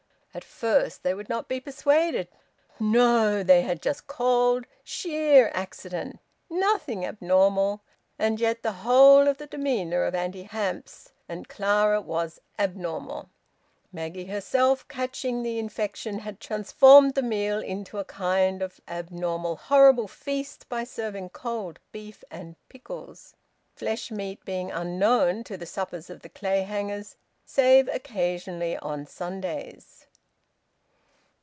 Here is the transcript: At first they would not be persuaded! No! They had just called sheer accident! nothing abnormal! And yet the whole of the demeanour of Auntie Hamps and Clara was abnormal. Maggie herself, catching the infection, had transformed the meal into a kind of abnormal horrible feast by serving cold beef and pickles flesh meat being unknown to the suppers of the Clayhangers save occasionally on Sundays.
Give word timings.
At 0.33 0.45
first 0.45 1.03
they 1.03 1.13
would 1.13 1.27
not 1.27 1.49
be 1.49 1.59
persuaded! 1.59 2.29
No! 2.79 3.43
They 3.43 3.63
had 3.63 3.81
just 3.81 4.07
called 4.07 4.63
sheer 4.81 5.51
accident! 5.53 6.21
nothing 6.49 7.03
abnormal! 7.05 7.81
And 8.17 8.39
yet 8.39 8.63
the 8.63 8.71
whole 8.71 9.27
of 9.27 9.39
the 9.39 9.45
demeanour 9.45 10.05
of 10.05 10.15
Auntie 10.15 10.43
Hamps 10.43 11.11
and 11.27 11.49
Clara 11.49 11.99
was 11.99 12.39
abnormal. 12.57 13.27
Maggie 13.91 14.27
herself, 14.27 14.87
catching 14.87 15.43
the 15.43 15.59
infection, 15.59 16.19
had 16.19 16.39
transformed 16.39 17.15
the 17.15 17.23
meal 17.23 17.59
into 17.59 17.97
a 17.97 18.05
kind 18.05 18.61
of 18.61 18.79
abnormal 18.87 19.57
horrible 19.57 20.07
feast 20.07 20.69
by 20.69 20.85
serving 20.85 21.31
cold 21.31 21.77
beef 21.91 22.23
and 22.31 22.55
pickles 22.69 23.35
flesh 23.75 24.09
meat 24.11 24.45
being 24.45 24.71
unknown 24.71 25.43
to 25.43 25.57
the 25.57 25.65
suppers 25.65 26.09
of 26.09 26.21
the 26.21 26.29
Clayhangers 26.29 27.17
save 27.43 27.89
occasionally 27.89 28.77
on 28.77 29.05
Sundays. 29.05 29.97